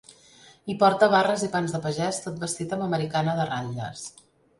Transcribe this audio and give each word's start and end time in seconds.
Hi 0.69 0.75
porta 0.83 1.09
barres 1.15 1.43
i 1.47 1.49
pans 1.55 1.75
de 1.75 1.81
pagès, 1.83 2.21
tot 2.23 2.39
vestit 2.45 2.73
amb 2.79 2.87
americana 2.87 3.37
de 3.41 3.47
ratlles. 3.51 4.03